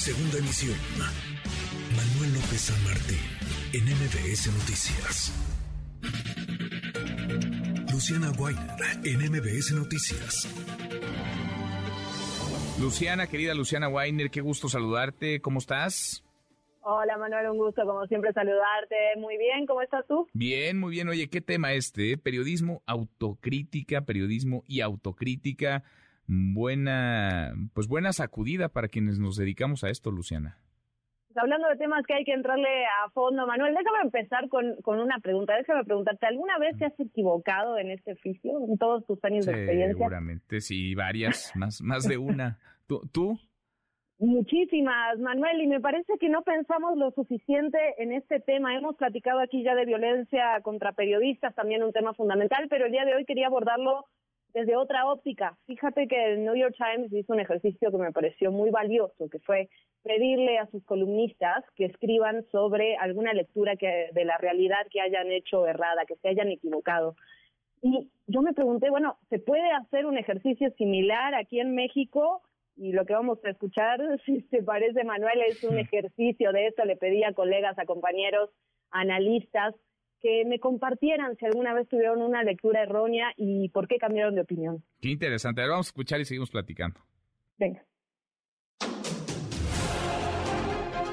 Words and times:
Segunda 0.00 0.38
emisión. 0.38 0.78
Manuel 1.94 2.32
López 2.32 2.58
San 2.58 2.84
Martín, 2.84 3.20
en 3.74 3.84
MBS 3.84 4.46
Noticias. 4.46 5.30
Luciana 7.92 8.30
Weiner, 8.30 8.64
en 9.04 9.30
MBS 9.30 9.72
Noticias. 9.74 10.48
Luciana, 12.80 13.26
querida 13.26 13.52
Luciana 13.52 13.90
Weiner, 13.90 14.30
qué 14.30 14.40
gusto 14.40 14.70
saludarte. 14.70 15.42
¿Cómo 15.42 15.58
estás? 15.58 16.24
Hola 16.80 17.18
Manuel, 17.18 17.50
un 17.50 17.58
gusto 17.58 17.82
como 17.84 18.06
siempre 18.06 18.32
saludarte. 18.32 18.96
Muy 19.18 19.36
bien, 19.36 19.66
¿cómo 19.66 19.82
estás 19.82 20.06
tú? 20.08 20.26
Bien, 20.32 20.80
muy 20.80 20.92
bien. 20.92 21.10
Oye, 21.10 21.28
¿qué 21.28 21.42
tema 21.42 21.74
este? 21.74 22.16
Periodismo, 22.16 22.82
autocrítica, 22.86 24.06
periodismo 24.06 24.64
y 24.66 24.80
autocrítica. 24.80 25.84
Buena, 26.32 27.52
pues 27.74 27.88
buena 27.88 28.12
sacudida 28.12 28.68
para 28.68 28.86
quienes 28.86 29.18
nos 29.18 29.36
dedicamos 29.36 29.82
a 29.82 29.90
esto, 29.90 30.12
Luciana. 30.12 30.58
Pues 31.26 31.36
hablando 31.38 31.68
de 31.68 31.76
temas 31.76 32.06
que 32.06 32.14
hay 32.14 32.24
que 32.24 32.32
entrarle 32.32 32.68
a 32.86 33.10
fondo, 33.10 33.48
Manuel, 33.48 33.74
déjame 33.74 33.98
empezar 34.04 34.48
con, 34.48 34.76
con 34.82 35.00
una 35.00 35.18
pregunta. 35.18 35.56
Déjame 35.56 35.82
preguntarte, 35.82 36.26
¿alguna 36.26 36.56
vez 36.58 36.78
te 36.78 36.84
has 36.84 37.00
equivocado 37.00 37.78
en 37.78 37.90
este 37.90 38.12
oficio, 38.12 38.64
en 38.64 38.78
todos 38.78 39.04
tus 39.06 39.18
años 39.24 39.44
de 39.44 39.54
experiencia? 39.54 39.96
Seguramente, 39.96 40.60
sí, 40.60 40.94
varias, 40.94 41.50
más, 41.56 41.82
más 41.82 42.06
de 42.06 42.16
una. 42.16 42.60
¿Tú? 42.86 43.00
¿Tú? 43.12 43.36
Muchísimas, 44.20 45.18
Manuel, 45.18 45.60
y 45.62 45.66
me 45.66 45.80
parece 45.80 46.12
que 46.20 46.28
no 46.28 46.42
pensamos 46.42 46.96
lo 46.96 47.10
suficiente 47.10 47.78
en 47.98 48.12
este 48.12 48.38
tema. 48.38 48.76
Hemos 48.76 48.94
platicado 48.94 49.40
aquí 49.40 49.64
ya 49.64 49.74
de 49.74 49.84
violencia 49.84 50.60
contra 50.62 50.92
periodistas, 50.92 51.56
también 51.56 51.82
un 51.82 51.92
tema 51.92 52.14
fundamental, 52.14 52.68
pero 52.70 52.86
el 52.86 52.92
día 52.92 53.04
de 53.04 53.16
hoy 53.16 53.24
quería 53.24 53.48
abordarlo 53.48 54.04
desde 54.52 54.76
otra 54.76 55.06
óptica. 55.06 55.56
Fíjate 55.66 56.08
que 56.08 56.32
el 56.32 56.44
New 56.44 56.54
York 56.54 56.74
Times 56.76 57.12
hizo 57.12 57.32
un 57.32 57.40
ejercicio 57.40 57.90
que 57.90 57.96
me 57.98 58.12
pareció 58.12 58.50
muy 58.50 58.70
valioso, 58.70 59.28
que 59.30 59.38
fue 59.40 59.68
pedirle 60.02 60.58
a 60.58 60.66
sus 60.66 60.84
columnistas 60.84 61.64
que 61.76 61.84
escriban 61.84 62.44
sobre 62.50 62.96
alguna 62.96 63.32
lectura 63.32 63.76
que, 63.76 64.10
de 64.12 64.24
la 64.24 64.38
realidad 64.38 64.86
que 64.90 65.00
hayan 65.00 65.30
hecho 65.30 65.66
errada, 65.66 66.06
que 66.06 66.16
se 66.16 66.28
hayan 66.28 66.48
equivocado. 66.48 67.16
Y 67.82 68.10
yo 68.26 68.42
me 68.42 68.52
pregunté, 68.52 68.90
bueno, 68.90 69.16
¿se 69.28 69.38
puede 69.38 69.70
hacer 69.72 70.06
un 70.06 70.18
ejercicio 70.18 70.70
similar 70.76 71.34
aquí 71.34 71.60
en 71.60 71.74
México? 71.74 72.42
y 72.80 72.92
lo 72.92 73.04
que 73.04 73.12
vamos 73.12 73.38
a 73.44 73.50
escuchar, 73.50 74.00
si 74.24 74.40
te 74.42 74.62
parece, 74.62 75.04
Manuel, 75.04 75.42
es 75.46 75.62
un 75.64 75.78
ejercicio 75.78 76.50
de 76.52 76.68
esto. 76.68 76.84
Le 76.84 76.96
pedí 76.96 77.22
a 77.24 77.34
colegas, 77.34 77.78
a 77.78 77.84
compañeros, 77.84 78.50
analistas, 78.90 79.74
que 80.20 80.44
me 80.46 80.58
compartieran 80.58 81.36
si 81.36 81.46
alguna 81.46 81.74
vez 81.74 81.88
tuvieron 81.88 82.22
una 82.22 82.42
lectura 82.42 82.82
errónea 82.82 83.32
y 83.36 83.68
por 83.70 83.88
qué 83.88 83.98
cambiaron 83.98 84.34
de 84.34 84.42
opinión. 84.42 84.84
Qué 85.00 85.08
interesante. 85.08 85.60
Ahora 85.60 85.72
vamos 85.72 85.88
a 85.88 85.90
escuchar 85.90 86.20
y 86.20 86.24
seguimos 86.24 86.50
platicando. 86.50 87.00
Venga. 87.58 87.84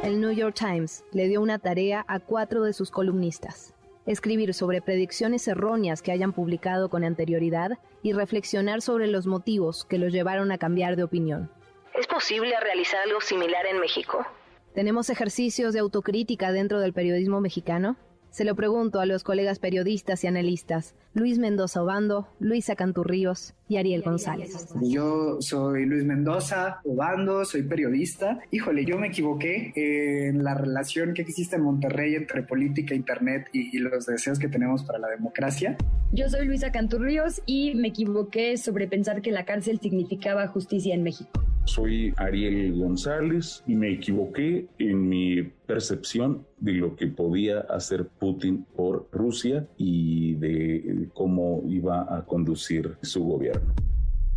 El 0.03 0.22
New 0.22 0.31
York 0.31 0.55
Times 0.55 1.03
le 1.11 1.28
dio 1.28 1.41
una 1.41 1.59
tarea 1.59 2.05
a 2.08 2.19
cuatro 2.19 2.63
de 2.63 2.73
sus 2.73 2.91
columnistas 2.91 3.73
escribir 4.08 4.53
sobre 4.53 4.81
predicciones 4.81 5.47
erróneas 5.47 6.02
que 6.02 6.11
hayan 6.11 6.31
publicado 6.31 6.89
con 6.89 7.03
anterioridad 7.03 7.72
y 8.02 8.13
reflexionar 8.13 8.81
sobre 8.81 9.08
los 9.08 9.28
motivos 9.28 9.85
que 9.85 9.97
los 9.97 10.13
llevaron 10.13 10.52
a 10.52 10.58
cambiar 10.58 10.95
de 10.95 11.03
opinión. 11.03 11.52
¿Es 11.94 12.08
posible 12.08 12.53
realizar 12.61 13.02
algo 13.02 13.19
similar 13.22 13.66
en 13.66 13.80
México? 13.80 14.25
¿Tenemos 14.73 15.09
ejercicios 15.09 15.73
de 15.73 15.80
autocrítica 15.80 16.52
dentro 16.52 16.80
del 16.80 16.94
periodismo 16.94 17.41
mexicano? 17.41 17.97
Se 18.30 18.44
lo 18.44 18.56
pregunto 18.56 19.00
a 19.00 19.06
los 19.06 19.23
colegas 19.23 19.59
periodistas 19.59 20.23
y 20.23 20.28
analistas, 20.28 20.95
Luis 21.14 21.39
Mendoza 21.39 21.81
Obando, 21.81 22.28
Luisa 22.39 22.75
Canturríos 22.75 23.56
y 23.67 23.78
Ariel 23.78 24.03
González. 24.03 24.67
Yo 24.81 25.38
soy 25.42 25.86
Luis 25.86 26.03
Mendoza 26.03 26.81
Obando, 26.84 27.44
soy 27.45 27.64
periodista. 27.64 28.39
Híjole, 28.52 28.86
yo 28.86 29.00
me 29.00 29.08
equivoqué 29.08 29.72
en 29.75 30.44
la 30.44 30.53
relación 30.53 31.14
que 31.14 31.23
existe 31.23 31.56
en 31.56 31.64
Monterrey 31.64 32.16
entre 32.16 32.44
política, 32.44 32.94
internet 32.94 33.47
y, 33.52 33.75
y 33.75 33.80
los 33.80 34.06
deseos 34.06 34.38
que 34.38 34.47
tenemos 34.47 34.84
para 34.84 35.00
la 35.00 35.07
democracia. 35.07 35.75
Yo 36.12 36.30
soy 36.30 36.46
Luisa 36.46 36.72
Canturríos 36.72 37.41
y 37.46 37.74
me 37.75 37.88
equivoqué 37.88 38.57
sobre 38.57 38.88
pensar 38.88 39.22
que 39.22 39.31
la 39.31 39.46
cárcel 39.46 39.80
significaba 39.80 40.47
justicia 40.47 40.94
en 40.94 41.03
México. 41.03 41.47
Soy 41.67 42.13
Ariel 42.16 42.79
González 42.79 43.61
y 43.67 43.75
me 43.75 43.91
equivoqué 43.91 44.67
en 44.79 45.09
mi 45.09 45.44
percepción 45.44 46.47
de 46.59 46.72
lo 46.72 46.95
que 46.95 47.07
podía 47.07 47.59
hacer 47.59 48.07
Putin 48.07 48.66
por 48.75 49.09
Rusia 49.11 49.67
y 49.77 50.35
de 50.35 51.09
cómo 51.13 51.63
iba 51.67 52.16
a 52.16 52.25
conducir 52.25 52.95
su 53.01 53.22
gobierno. 53.25 53.73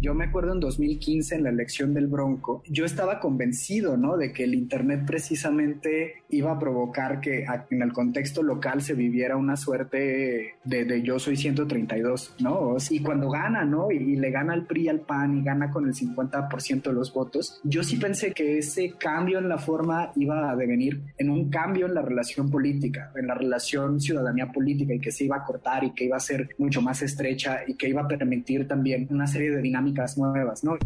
Yo 0.01 0.15
me 0.15 0.25
acuerdo 0.25 0.55
en 0.55 0.61
2015 0.61 1.35
en 1.35 1.43
la 1.43 1.51
elección 1.51 1.93
del 1.93 2.07
Bronco, 2.07 2.63
yo 2.67 2.87
estaba 2.87 3.21
convencido, 3.21 3.99
¿no? 3.99 4.17
De 4.17 4.33
que 4.33 4.45
el 4.45 4.55
Internet 4.55 5.03
precisamente 5.07 6.23
iba 6.31 6.53
a 6.53 6.59
provocar 6.59 7.21
que 7.21 7.45
en 7.69 7.83
el 7.83 7.93
contexto 7.93 8.43
local 8.43 8.81
se 8.81 8.95
viviera 8.95 9.37
una 9.37 9.59
suerte 9.59 10.57
de, 10.65 10.85
de 10.87 11.03
yo 11.03 11.19
soy 11.19 11.37
132, 11.37 12.37
¿no? 12.41 12.77
Y 12.89 13.01
cuando 13.01 13.29
gana, 13.29 13.67
¿no? 13.67 13.91
Y, 13.91 14.17
le 14.17 14.31
gana 14.31 14.55
al 14.55 14.67
PRI 14.67 14.89
al 14.89 15.01
PAN 15.01 15.39
y 15.39 15.43
gana 15.43 15.71
con 15.71 15.87
el 15.87 15.95
50% 15.95 16.83
de 16.83 16.93
los 16.93 17.13
votos, 17.13 17.61
yo 17.63 17.83
sí 17.83 17.97
pensé 17.97 18.33
que 18.33 18.59
ese 18.59 18.95
cambio 18.99 19.39
en 19.39 19.51
la 19.51 19.59
forma 19.59 20.13
iba 20.17 20.51
a 20.51 20.57
devenir 20.57 21.01
en 21.19 21.29
un 21.29 21.51
cambio 21.51 21.87
en 21.87 21.95
la 21.95 22.03
relación 22.03 22.51
política, 22.51 23.13
en 23.17 23.27
la 23.27 23.35
relación 23.35 24.01
ciudadanía 24.01 24.51
política 24.51 24.95
y 24.95 25.01
que 25.01 25.13
se 25.13 25.25
iba 25.25 25.37
a 25.37 25.45
cortar 25.45 25.85
y 25.85 25.93
que 25.93 26.05
iba 26.07 26.17
a 26.17 26.21
ser 26.21 26.51
mucho 26.57 26.81
más 26.81 27.03
estrecha 27.03 27.61
y 27.67 27.75
que 27.75 27.89
iba 27.89 28.01
a 28.03 28.09
permitir 28.09 28.67
también 28.67 29.07
una 29.11 29.27
serie 29.27 29.51
de 29.51 29.61
dinámicas 29.61 29.90
nuevas, 30.19 30.65
¿no? 30.65 30.77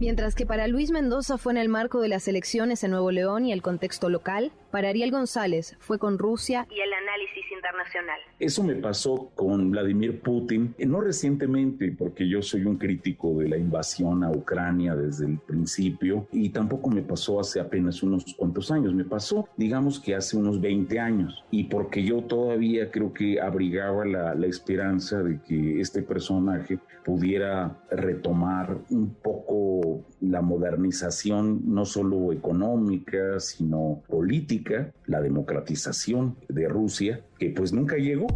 Mientras 0.00 0.36
que 0.36 0.46
para 0.46 0.68
Luis 0.68 0.92
Mendoza 0.92 1.38
fue 1.38 1.52
en 1.52 1.56
el 1.56 1.68
marco 1.68 2.00
de 2.00 2.06
las 2.06 2.28
elecciones 2.28 2.84
en 2.84 2.92
Nuevo 2.92 3.10
León 3.10 3.44
y 3.44 3.52
el 3.52 3.62
contexto 3.62 4.08
local, 4.08 4.52
para 4.70 4.90
Ariel 4.90 5.10
González 5.10 5.76
fue 5.80 5.98
con 5.98 6.18
Rusia 6.18 6.68
y 6.70 6.80
el 6.80 6.92
análisis 6.92 7.44
internacional. 7.52 8.20
Eso 8.38 8.62
me 8.62 8.76
pasó 8.76 9.32
con 9.34 9.72
Vladimir 9.72 10.20
Putin, 10.20 10.72
eh, 10.78 10.86
no 10.86 11.00
recientemente, 11.00 11.92
porque 11.98 12.28
yo 12.28 12.42
soy 12.42 12.64
un 12.64 12.76
crítico 12.76 13.34
de 13.38 13.48
la 13.48 13.56
invasión 13.56 14.22
a 14.22 14.30
Ucrania 14.30 14.94
desde 14.94 15.26
el 15.26 15.38
principio, 15.38 16.28
y 16.30 16.50
tampoco 16.50 16.90
me 16.90 17.02
pasó 17.02 17.40
hace 17.40 17.58
apenas 17.58 18.00
unos 18.04 18.36
cuantos 18.36 18.70
años, 18.70 18.94
me 18.94 19.04
pasó, 19.04 19.48
digamos 19.56 19.98
que 19.98 20.14
hace 20.14 20.36
unos 20.36 20.60
20 20.60 21.00
años, 21.00 21.44
y 21.50 21.64
porque 21.64 22.04
yo 22.04 22.22
todavía 22.22 22.92
creo 22.92 23.12
que 23.12 23.40
abrigaba 23.40 24.04
la, 24.04 24.34
la 24.36 24.46
esperanza 24.46 25.24
de 25.24 25.40
que 25.42 25.80
este 25.80 26.02
personaje 26.02 26.78
pudiera 27.04 27.76
retomar 27.90 28.76
un 28.90 29.14
poco 29.14 29.27
la 30.30 30.42
modernización 30.42 31.62
no 31.64 31.84
solo 31.84 32.32
económica, 32.32 33.40
sino 33.40 34.02
política, 34.08 34.92
la 35.06 35.20
democratización 35.20 36.36
de 36.48 36.68
Rusia, 36.68 37.24
que 37.38 37.50
pues 37.50 37.72
nunca 37.72 37.96
llegó. 37.96 38.26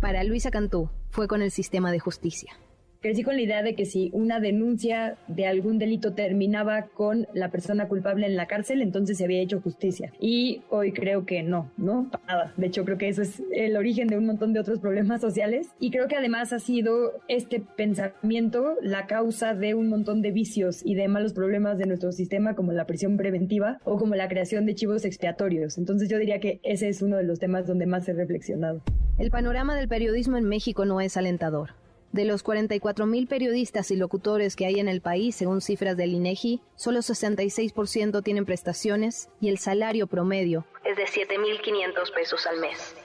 Para 0.00 0.24
Luisa 0.24 0.50
Cantú 0.50 0.88
fue 1.10 1.28
con 1.28 1.42
el 1.42 1.50
sistema 1.50 1.92
de 1.92 1.98
justicia 1.98 2.52
crecí 3.00 3.22
con 3.22 3.36
la 3.36 3.42
idea 3.42 3.62
de 3.62 3.74
que 3.74 3.86
si 3.86 4.10
una 4.12 4.40
denuncia 4.40 5.16
de 5.28 5.46
algún 5.46 5.78
delito 5.78 6.12
terminaba 6.12 6.86
con 6.86 7.26
la 7.32 7.50
persona 7.50 7.88
culpable 7.88 8.26
en 8.26 8.36
la 8.36 8.46
cárcel, 8.46 8.82
entonces 8.82 9.18
se 9.18 9.24
había 9.24 9.40
hecho 9.40 9.60
justicia. 9.60 10.12
Y 10.20 10.62
hoy 10.68 10.92
creo 10.92 11.24
que 11.24 11.42
no, 11.42 11.70
¿no? 11.76 12.10
Nada. 12.26 12.52
De 12.56 12.66
hecho, 12.66 12.84
creo 12.84 12.98
que 12.98 13.08
eso 13.08 13.22
es 13.22 13.42
el 13.52 13.76
origen 13.76 14.08
de 14.08 14.18
un 14.18 14.26
montón 14.26 14.52
de 14.52 14.60
otros 14.60 14.80
problemas 14.80 15.20
sociales. 15.20 15.68
Y 15.78 15.90
creo 15.90 16.08
que 16.08 16.16
además 16.16 16.52
ha 16.52 16.58
sido 16.58 17.12
este 17.28 17.60
pensamiento 17.60 18.76
la 18.82 19.06
causa 19.06 19.54
de 19.54 19.74
un 19.74 19.88
montón 19.88 20.22
de 20.22 20.30
vicios 20.30 20.82
y 20.84 20.94
de 20.94 21.08
malos 21.08 21.32
problemas 21.32 21.78
de 21.78 21.86
nuestro 21.86 22.12
sistema, 22.12 22.54
como 22.54 22.72
la 22.72 22.86
prisión 22.86 23.16
preventiva 23.16 23.78
o 23.84 23.96
como 23.96 24.14
la 24.14 24.28
creación 24.28 24.66
de 24.66 24.74
chivos 24.74 25.04
expiatorios. 25.04 25.78
Entonces 25.78 26.08
yo 26.08 26.18
diría 26.18 26.40
que 26.40 26.60
ese 26.62 26.88
es 26.88 27.02
uno 27.02 27.16
de 27.16 27.24
los 27.24 27.38
temas 27.38 27.66
donde 27.66 27.86
más 27.86 28.08
he 28.08 28.12
reflexionado. 28.12 28.82
El 29.18 29.30
panorama 29.30 29.74
del 29.74 29.88
periodismo 29.88 30.36
en 30.36 30.44
México 30.44 30.84
no 30.84 31.00
es 31.00 31.16
alentador. 31.16 31.79
De 32.12 32.24
los 32.24 32.42
44 32.42 33.06
mil 33.06 33.28
periodistas 33.28 33.92
y 33.92 33.96
locutores 33.96 34.56
que 34.56 34.66
hay 34.66 34.80
en 34.80 34.88
el 34.88 35.00
país, 35.00 35.36
según 35.36 35.60
cifras 35.60 35.96
del 35.96 36.12
INEGI, 36.12 36.60
solo 36.74 37.00
66% 37.00 38.22
tienen 38.24 38.44
prestaciones 38.44 39.28
y 39.40 39.48
el 39.48 39.58
salario 39.58 40.08
promedio 40.08 40.66
es 40.84 40.96
de 40.96 41.04
7.500 41.04 42.14
pesos 42.14 42.46
al 42.46 42.58
mes. 42.60 42.96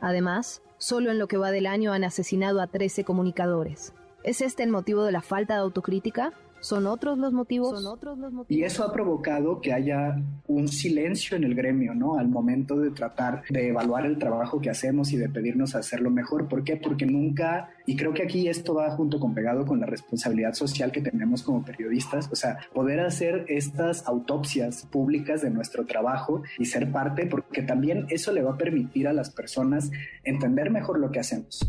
Además, 0.00 0.62
solo 0.78 1.10
en 1.10 1.18
lo 1.18 1.26
que 1.26 1.38
va 1.38 1.50
del 1.50 1.66
año 1.66 1.92
han 1.92 2.04
asesinado 2.04 2.60
a 2.60 2.68
13 2.68 3.02
comunicadores. 3.04 3.94
¿Es 4.24 4.40
este 4.40 4.62
el 4.62 4.70
motivo 4.70 5.04
de 5.04 5.10
la 5.10 5.20
falta 5.20 5.54
de 5.54 5.60
autocrítica? 5.60 6.32
¿Son 6.60 6.86
otros 6.86 7.18
los 7.18 7.32
motivos? 7.32 7.82
¿Son 7.82 7.92
otros 7.92 8.16
los 8.18 8.32
motivos? 8.32 8.46
Y 8.48 8.62
eso 8.62 8.84
ha 8.84 8.92
provocado 8.92 9.60
que 9.60 9.72
haya 9.72 10.22
un 10.46 10.68
silencio 10.68 11.36
en 11.36 11.42
el 11.42 11.56
gremio, 11.56 11.92
¿no? 11.92 12.20
Al 12.20 12.28
momento 12.28 12.76
de 12.78 12.92
tratar 12.92 13.42
de 13.50 13.66
evaluar 13.66 14.06
el 14.06 14.16
trabajo 14.16 14.60
que 14.60 14.70
hacemos 14.70 15.12
y 15.12 15.16
de 15.16 15.28
pedirnos 15.28 15.74
hacerlo 15.74 16.08
mejor. 16.08 16.46
¿Por 16.46 16.62
qué? 16.62 16.76
Porque 16.76 17.04
nunca, 17.04 17.70
y 17.84 17.96
creo 17.96 18.14
que 18.14 18.22
aquí 18.22 18.46
esto 18.46 18.74
va 18.74 18.92
junto 18.92 19.18
con 19.18 19.34
pegado 19.34 19.66
con 19.66 19.80
la 19.80 19.86
responsabilidad 19.86 20.54
social 20.54 20.92
que 20.92 21.00
tenemos 21.00 21.42
como 21.42 21.64
periodistas, 21.64 22.28
o 22.30 22.36
sea, 22.36 22.58
poder 22.72 23.00
hacer 23.00 23.44
estas 23.48 24.06
autopsias 24.06 24.86
públicas 24.86 25.42
de 25.42 25.50
nuestro 25.50 25.84
trabajo 25.84 26.44
y 26.60 26.66
ser 26.66 26.92
parte, 26.92 27.26
porque 27.26 27.62
también 27.62 28.06
eso 28.08 28.30
le 28.30 28.42
va 28.42 28.52
a 28.52 28.56
permitir 28.56 29.08
a 29.08 29.12
las 29.12 29.30
personas 29.30 29.90
entender 30.22 30.70
mejor 30.70 31.00
lo 31.00 31.10
que 31.10 31.18
hacemos. 31.18 31.68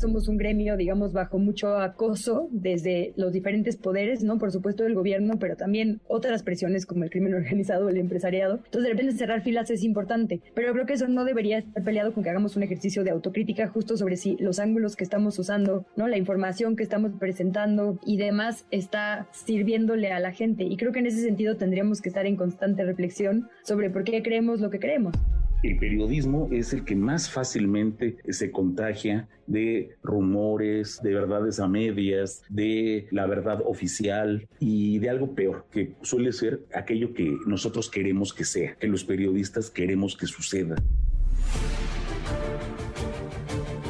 Somos 0.00 0.28
un 0.28 0.38
gremio, 0.38 0.76
digamos, 0.76 1.12
bajo 1.12 1.38
mucho 1.38 1.76
acoso 1.76 2.48
desde 2.50 3.12
los 3.16 3.32
diferentes 3.32 3.76
poderes, 3.76 4.22
¿no? 4.22 4.38
Por 4.38 4.50
supuesto 4.50 4.84
del 4.84 4.94
gobierno, 4.94 5.38
pero 5.38 5.56
también 5.56 6.00
otras 6.08 6.42
presiones 6.42 6.86
como 6.86 7.04
el 7.04 7.10
crimen 7.10 7.34
organizado, 7.40 7.88
el 7.88 7.98
empresariado. 7.98 8.56
Entonces, 8.56 8.82
de 8.82 8.88
repente 8.90 9.12
cerrar 9.16 9.42
filas 9.42 9.70
es 9.70 9.84
importante, 9.84 10.40
pero 10.54 10.72
creo 10.72 10.86
que 10.86 10.94
eso 10.94 11.08
no 11.08 11.24
debería 11.24 11.58
estar 11.58 11.84
peleado 11.84 12.12
con 12.12 12.24
que 12.24 12.30
hagamos 12.30 12.56
un 12.56 12.62
ejercicio 12.62 13.04
de 13.04 13.10
autocrítica 13.10 13.68
justo 13.68 13.96
sobre 13.96 14.16
si 14.16 14.36
los 14.38 14.58
ángulos 14.58 14.96
que 14.96 15.04
estamos 15.04 15.38
usando, 15.38 15.84
¿no? 15.96 16.08
La 16.08 16.16
información 16.16 16.76
que 16.76 16.82
estamos 16.82 17.12
presentando 17.18 17.98
y 18.04 18.16
demás 18.16 18.66
está 18.70 19.28
sirviéndole 19.32 20.12
a 20.12 20.20
la 20.20 20.32
gente. 20.32 20.64
Y 20.64 20.76
creo 20.76 20.92
que 20.92 21.00
en 21.00 21.06
ese 21.06 21.22
sentido 21.22 21.56
tendríamos 21.56 22.00
que 22.00 22.08
estar 22.08 22.26
en 22.26 22.36
constante 22.36 22.84
reflexión 22.84 23.48
sobre 23.62 23.90
por 23.90 24.04
qué 24.04 24.22
creemos 24.22 24.60
lo 24.60 24.70
que 24.70 24.78
creemos. 24.78 25.14
El 25.62 25.76
periodismo 25.76 26.48
es 26.50 26.72
el 26.72 26.86
que 26.86 26.96
más 26.96 27.30
fácilmente 27.30 28.16
se 28.30 28.50
contagia 28.50 29.28
de 29.46 29.94
rumores, 30.02 31.02
de 31.02 31.12
verdades 31.12 31.60
a 31.60 31.68
medias, 31.68 32.42
de 32.48 33.06
la 33.10 33.26
verdad 33.26 33.60
oficial 33.66 34.48
y 34.58 34.98
de 35.00 35.10
algo 35.10 35.34
peor, 35.34 35.66
que 35.70 35.96
suele 36.00 36.32
ser 36.32 36.60
aquello 36.74 37.12
que 37.12 37.36
nosotros 37.46 37.90
queremos 37.90 38.32
que 38.32 38.46
sea, 38.46 38.74
que 38.76 38.86
los 38.86 39.04
periodistas 39.04 39.68
queremos 39.68 40.16
que 40.16 40.26
suceda. 40.26 40.76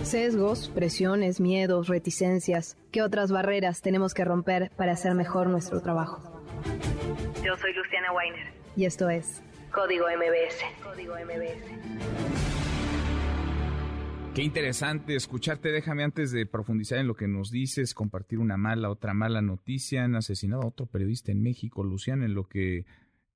Sesgos, 0.02 0.72
presiones, 0.74 1.40
miedos, 1.40 1.86
reticencias. 1.86 2.76
¿Qué 2.90 3.00
otras 3.00 3.30
barreras 3.30 3.80
tenemos 3.80 4.12
que 4.12 4.24
romper 4.24 4.72
para 4.76 4.90
hacer 4.90 5.14
mejor 5.14 5.46
nuestro 5.46 5.80
trabajo? 5.80 6.42
Yo 7.44 7.56
soy 7.58 7.72
Luciana 7.74 8.12
Weiner. 8.12 8.52
Y 8.74 8.86
esto 8.86 9.08
es 9.08 9.40
Código 9.72 10.06
MBS. 10.06 10.82
Código 10.82 11.14
MBS. 11.14 11.64
Qué 14.34 14.42
interesante 14.42 15.14
escucharte. 15.14 15.70
Déjame 15.70 16.02
antes 16.02 16.32
de 16.32 16.44
profundizar 16.44 16.98
en 16.98 17.06
lo 17.06 17.14
que 17.14 17.28
nos 17.28 17.50
dices, 17.52 17.94
compartir 17.94 18.40
una 18.40 18.56
mala, 18.56 18.90
otra 18.90 19.14
mala 19.14 19.42
noticia. 19.42 20.04
Han 20.04 20.16
asesinado 20.16 20.62
a 20.62 20.66
otro 20.66 20.86
periodista 20.86 21.30
en 21.30 21.42
México, 21.42 21.84
Luciana, 21.84 22.24
en 22.24 22.34
lo 22.34 22.48
que 22.48 22.84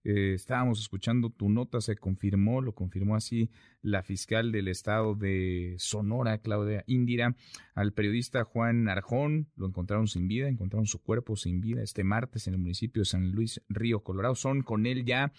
eh, 0.04 0.34
estábamos 0.34 0.80
escuchando 0.80 1.30
tu 1.30 1.48
nota 1.48 1.80
se 1.80 1.96
confirmó, 1.96 2.60
lo 2.60 2.74
confirmó 2.74 3.16
así 3.16 3.50
la 3.80 4.02
fiscal 4.02 4.52
del 4.52 4.68
estado 4.68 5.14
de 5.14 5.76
Sonora, 5.78 6.38
Claudia 6.38 6.84
Indira, 6.86 7.36
al 7.74 7.92
periodista 7.92 8.44
Juan 8.44 8.88
Arjón, 8.88 9.48
lo 9.56 9.66
encontraron 9.66 10.06
sin 10.06 10.28
vida, 10.28 10.48
encontraron 10.48 10.86
su 10.86 11.00
cuerpo 11.00 11.36
sin 11.36 11.62
vida 11.62 11.82
este 11.82 12.04
martes 12.04 12.46
en 12.48 12.54
el 12.54 12.60
municipio 12.60 13.00
de 13.00 13.06
San 13.06 13.30
Luis 13.30 13.62
Río, 13.68 14.00
Colorado. 14.00 14.34
Son 14.34 14.62
con 14.62 14.84
él 14.84 15.06
ya 15.06 15.32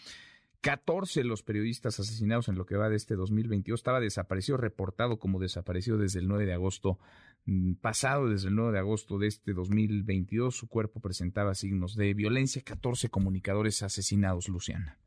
14 0.66 1.24
los 1.26 1.44
periodistas 1.44 2.00
asesinados 2.00 2.50
en 2.50 2.58
lo 2.58 2.66
que 2.66 2.76
va 2.76 2.90
de 2.90 2.96
este 2.96 3.14
2022. 3.14 3.80
Estaba 3.80 4.00
desaparecido, 4.00 4.58
reportado 4.58 5.20
como 5.20 5.38
desaparecido 5.38 6.00
desde 6.00 6.22
el 6.22 6.28
9 6.28 6.48
de 6.48 6.54
agosto 6.54 6.98
mm, 7.46 7.76
pasado, 7.84 8.30
desde 8.30 8.48
el 8.48 8.56
9 8.56 8.72
de 8.72 8.80
agosto 8.80 9.20
de 9.20 9.28
este 9.28 9.54
2022. 9.54 10.56
Su 10.56 10.68
cuerpo 10.68 11.02
presentaba 11.02 11.54
signos 11.54 11.96
de 11.96 12.16
violencia. 12.16 12.64
14 12.66 13.10
comunicadores 13.10 13.84
asesinados, 13.84 14.50
Luciana. 14.50 14.98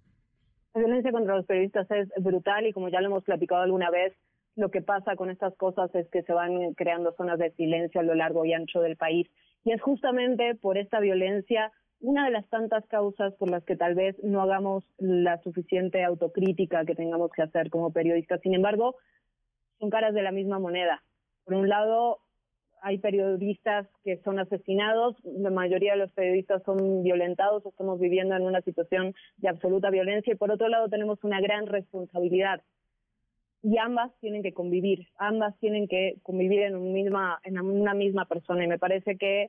La 0.75 0.83
violencia 0.83 1.11
contra 1.11 1.35
los 1.35 1.45
periodistas 1.45 1.91
es 1.91 2.09
brutal 2.23 2.69
y 2.69 2.73
como 2.73 2.89
ya 2.89 3.01
lo 3.01 3.09
hemos 3.09 3.25
platicado 3.25 3.63
alguna 3.63 3.91
vez, 3.91 4.15
lo 4.55 4.71
que 4.71 4.81
pasa 4.81 5.17
con 5.17 5.29
estas 5.29 5.57
cosas 5.57 5.93
es 5.97 6.09
que 6.11 6.23
se 6.23 6.33
van 6.33 6.73
creando 6.75 7.13
zonas 7.17 7.41
de 7.41 7.51
silencio 7.55 8.01
a 8.01 8.05
lo 8.05 8.15
largo 8.15 8.45
y 8.45 8.53
ancho 8.53 8.79
del 8.81 8.97
país. 8.97 9.29
Y 9.65 9.73
es 9.73 9.83
justamente 9.83 10.55
por 10.55 10.79
esta 10.79 11.01
violencia 11.01 11.73
una 12.01 12.27
de 12.27 12.31
las 12.31 12.49
tantas 12.49 12.87
causas 12.87 13.35
por 13.35 13.51
las 13.51 13.65
que 13.65 13.77
tal 13.77 13.95
vez 13.95 14.17
no 14.23 14.41
hagamos 14.43 14.85
la 14.99 15.43
suficiente 15.43 16.05
autocrítica 16.05 16.85
que 16.85 16.95
tengamos 16.95 17.31
que 17.33 17.43
hacer 17.43 17.71
como 17.71 17.93
periodistas. 17.93 18.41
Sin 18.41 18.55
embargo, 18.55 18.97
son 19.79 19.91
caras 19.91 20.15
de 20.15 20.23
la 20.23 20.33
misma 20.33 20.59
moneda. 20.59 21.03
Por 21.45 21.55
un 21.55 21.69
lado, 21.69 22.21
hay 22.83 22.99
periodistas 22.99 23.89
que 24.05 24.19
son 24.19 24.39
asesinados, 24.39 25.17
la 25.25 25.51
mayoría 25.51 25.93
de 25.93 25.99
los 25.99 26.13
periodistas 26.13 26.63
son 26.63 27.03
violentados, 27.03 27.67
estamos 27.67 27.99
viviendo 27.99 28.37
en 28.37 28.43
una 28.43 28.61
situación 28.63 29.15
de 29.39 29.49
absoluta 29.49 29.91
violencia 29.91 30.33
y 30.33 30.37
por 30.37 30.53
otro 30.53 30.69
lado 30.69 30.89
tenemos 30.89 31.23
una 31.25 31.41
gran 31.41 31.67
responsabilidad. 31.67 32.63
Y 33.63 33.77
ambas 33.79 34.13
tienen 34.21 34.45
que 34.45 34.53
convivir, 34.53 35.09
ambas 35.17 35.59
tienen 35.59 35.89
que 35.89 36.15
convivir 36.23 36.63
en, 36.63 36.77
un 36.77 36.93
misma, 36.93 37.41
en 37.43 37.59
una 37.59 37.93
misma 37.93 38.27
persona 38.27 38.65
y 38.65 38.69
me 38.69 38.79
parece 38.79 39.19
que 39.19 39.49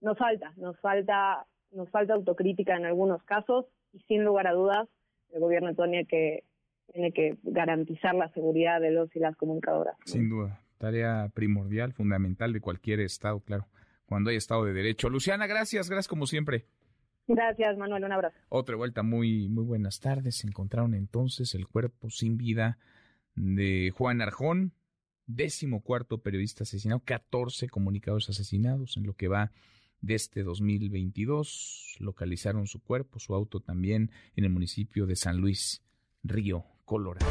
nos 0.00 0.18
falta, 0.18 0.52
nos 0.56 0.78
falta 0.80 1.46
nos 1.76 1.90
falta 1.90 2.14
autocrítica 2.14 2.76
en 2.76 2.86
algunos 2.86 3.22
casos 3.22 3.66
y 3.92 4.00
sin 4.00 4.24
lugar 4.24 4.46
a 4.46 4.52
dudas 4.52 4.88
el 5.32 5.40
gobierno 5.40 5.74
tiene 5.74 6.06
que 6.06 6.44
tiene 6.92 7.12
que 7.12 7.36
garantizar 7.42 8.14
la 8.14 8.32
seguridad 8.32 8.80
de 8.80 8.92
los 8.92 9.14
y 9.14 9.18
las 9.18 9.36
comunicadoras. 9.36 9.96
Sin 10.04 10.28
duda, 10.28 10.60
tarea 10.78 11.30
primordial, 11.34 11.92
fundamental 11.92 12.52
de 12.52 12.60
cualquier 12.60 13.00
estado, 13.00 13.40
claro, 13.40 13.66
cuando 14.06 14.30
hay 14.30 14.36
estado 14.36 14.64
de 14.64 14.72
derecho. 14.72 15.10
Luciana, 15.10 15.46
gracias, 15.46 15.90
gracias 15.90 16.08
como 16.08 16.26
siempre. 16.26 16.64
Gracias, 17.26 17.76
Manuel, 17.76 18.04
un 18.04 18.12
abrazo. 18.12 18.36
Otra 18.48 18.76
vuelta, 18.76 19.02
muy 19.02 19.48
muy 19.48 19.64
buenas 19.64 20.00
tardes. 20.00 20.36
Se 20.36 20.46
encontraron 20.46 20.94
entonces 20.94 21.54
el 21.54 21.66
cuerpo 21.66 22.08
sin 22.08 22.36
vida 22.36 22.78
de 23.34 23.92
Juan 23.94 24.22
Arjón, 24.22 24.72
décimo 25.26 25.82
cuarto 25.82 26.18
periodista 26.18 26.62
asesinado, 26.62 27.02
14 27.04 27.68
comunicadores 27.68 28.30
asesinados 28.30 28.96
en 28.96 29.06
lo 29.06 29.14
que 29.14 29.26
va 29.26 29.50
de 30.00 30.14
este 30.14 30.42
2022. 30.42 31.96
Localizaron 32.00 32.66
su 32.66 32.80
cuerpo, 32.80 33.18
su 33.18 33.34
auto 33.34 33.60
también, 33.60 34.10
en 34.34 34.44
el 34.44 34.50
municipio 34.50 35.06
de 35.06 35.16
San 35.16 35.38
Luis, 35.38 35.82
Río, 36.22 36.64
Colorado. 36.84 37.26